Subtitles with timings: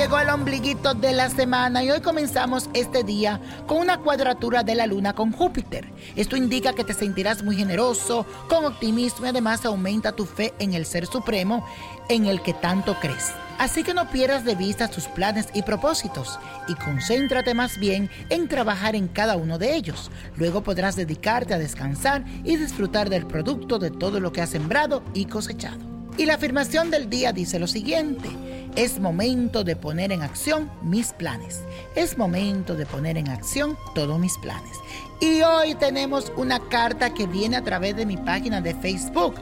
[0.00, 4.74] Llegó el ombliguito de la semana y hoy comenzamos este día con una cuadratura de
[4.74, 5.92] la luna con Júpiter.
[6.16, 10.72] Esto indica que te sentirás muy generoso, con optimismo y además aumenta tu fe en
[10.72, 11.66] el Ser Supremo
[12.08, 13.32] en el que tanto crees.
[13.58, 18.48] Así que no pierdas de vista tus planes y propósitos y concéntrate más bien en
[18.48, 20.10] trabajar en cada uno de ellos.
[20.36, 25.02] Luego podrás dedicarte a descansar y disfrutar del producto de todo lo que has sembrado
[25.12, 25.89] y cosechado.
[26.16, 28.28] Y la afirmación del día dice lo siguiente.
[28.76, 31.60] Es momento de poner en acción mis planes.
[31.96, 34.76] Es momento de poner en acción todos mis planes.
[35.20, 39.34] Y hoy tenemos una carta que viene a través de mi página de Facebook.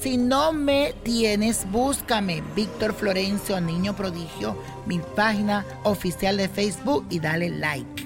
[0.00, 7.20] Si no me tienes, búscame Víctor Florencio, Niño Prodigio, mi página oficial de Facebook y
[7.20, 8.03] dale like.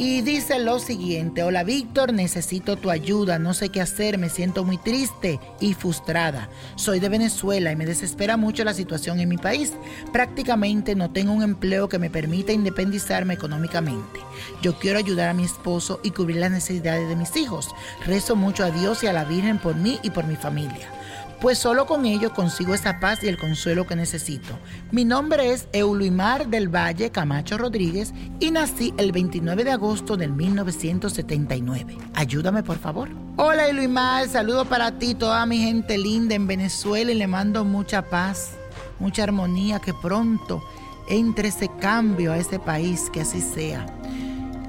[0.00, 4.62] Y dice lo siguiente, hola Víctor, necesito tu ayuda, no sé qué hacer, me siento
[4.62, 6.48] muy triste y frustrada.
[6.76, 9.72] Soy de Venezuela y me desespera mucho la situación en mi país.
[10.12, 14.20] Prácticamente no tengo un empleo que me permita independizarme económicamente.
[14.62, 17.66] Yo quiero ayudar a mi esposo y cubrir las necesidades de mis hijos.
[18.06, 20.97] Rezo mucho a Dios y a la Virgen por mí y por mi familia
[21.40, 24.58] pues solo con ello consigo esa paz y el consuelo que necesito.
[24.90, 30.32] Mi nombre es Euluimar del Valle Camacho Rodríguez y nací el 29 de agosto del
[30.32, 31.96] 1979.
[32.14, 33.08] Ayúdame por favor.
[33.36, 38.02] Hola Euluimar, saludo para ti, toda mi gente linda en Venezuela y le mando mucha
[38.02, 38.52] paz,
[38.98, 40.62] mucha armonía, que pronto
[41.08, 43.86] entre ese cambio a ese país, que así sea.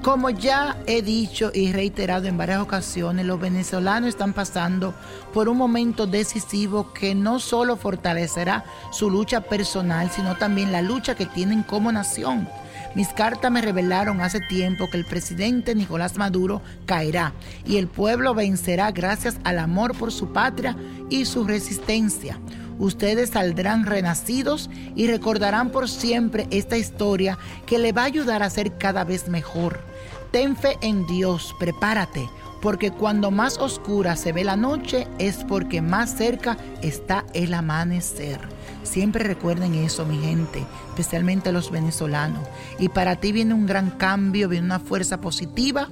[0.02, 4.94] Como ya he dicho y reiterado en varias ocasiones, los venezolanos están pasando
[5.34, 11.14] por un momento decisivo que no solo fortalecerá su lucha personal, sino también la lucha
[11.14, 12.48] que tienen como nación.
[12.94, 17.34] Mis cartas me revelaron hace tiempo que el presidente Nicolás Maduro caerá
[17.66, 20.78] y el pueblo vencerá gracias al amor por su patria
[21.10, 22.40] y su resistencia.
[22.78, 28.48] Ustedes saldrán renacidos y recordarán por siempre esta historia que le va a ayudar a
[28.48, 29.89] ser cada vez mejor.
[30.30, 32.30] Ten fe en Dios, prepárate,
[32.60, 38.38] porque cuando más oscura se ve la noche es porque más cerca está el amanecer.
[38.84, 42.46] Siempre recuerden eso, mi gente, especialmente los venezolanos.
[42.78, 45.88] Y para ti viene un gran cambio, viene una fuerza positiva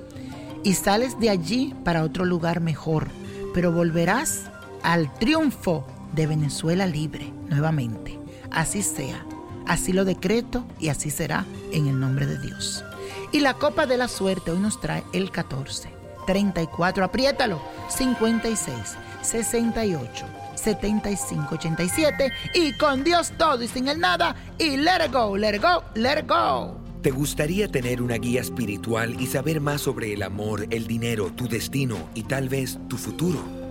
[0.62, 3.08] y sales de allí para otro lugar mejor.
[3.54, 4.50] Pero volverás
[4.82, 5.84] al triunfo
[6.14, 8.18] de Venezuela libre nuevamente.
[8.50, 9.24] Así sea,
[9.66, 12.84] así lo decreto y así será en el nombre de Dios.
[13.30, 15.90] Y la copa de la suerte hoy nos trae el 14,
[16.26, 18.74] 34, apriétalo, 56,
[19.22, 25.56] 68, 75, 87 y con Dios todo y sin el nada y let go, let
[25.56, 26.76] it go, let it go.
[27.02, 31.48] ¿Te gustaría tener una guía espiritual y saber más sobre el amor, el dinero, tu
[31.48, 33.57] destino y tal vez tu futuro?